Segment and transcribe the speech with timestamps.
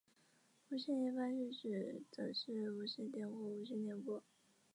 [0.69, 4.23] 无线一般指的是无线电或无线电波。